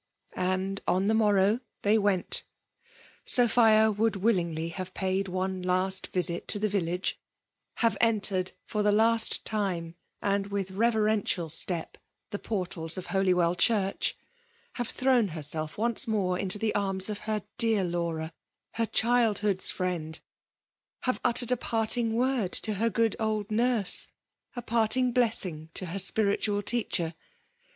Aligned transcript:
And 0.33 0.81
on 0.87 1.05
the 1.05 1.13
morrow 1.13 1.59
they 1.83 1.99
went. 1.99 2.43
Sophia 3.23 3.93
wonld 3.93 4.15
willingly 4.15 4.69
have 4.69 4.95
paid 4.95 5.27
one 5.27 5.61
laat 5.61 6.07
visit 6.07 6.47
to 6.47 6.57
the 6.57 6.67
village— 6.67 7.19
^have 7.81 7.95
entered 8.01 8.53
for 8.65 8.81
the 8.81 8.91
last 8.91 9.45
time, 9.45 9.93
and 10.19 10.49
xrith 10.49 10.71
reverential 10.75 11.49
stcp> 11.49 11.97
the 12.31 12.39
portals 12.39 12.97
of 12.97 13.05
Holywell 13.13 13.53
church— 13.53 14.17
^have 14.77 14.89
thrown 14.89 15.27
hersdfcmce 15.29 16.07
more 16.07 16.35
into 16.39 16.57
the 16.57 16.73
arms 16.73 17.07
of 17.07 17.19
her 17.29 17.43
dear 17.59 17.83
Laura> 17.83 18.31
her 18.71 18.87
childhood's 18.87 19.69
friend— 19.69 20.19
^have 21.05 21.19
uttered 21.23 21.51
a 21.51 21.57
parting 21.57 22.15
word 22.15 22.51
to 22.53 22.73
her 22.81 22.89
good 22.89 23.15
old 23.19 23.51
nurse— 23.51 24.07
a 24.55 24.63
parting 24.63 25.11
blessing 25.11 25.69
to 25.75 25.85
her 25.85 25.99
spiritual 25.99 26.63
teacher. 26.63 27.13